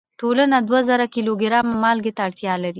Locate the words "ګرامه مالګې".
1.41-2.11